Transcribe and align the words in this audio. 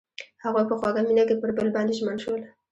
هغوی 0.43 0.63
په 0.69 0.75
خوږ 0.79 0.95
مینه 1.07 1.23
کې 1.27 1.35
پر 1.41 1.49
بل 1.57 1.67
باندې 1.75 1.97
ژمن 1.99 2.17
شول. 2.23 2.41